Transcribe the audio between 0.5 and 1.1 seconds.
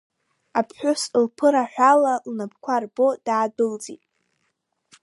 Аԥҳәыс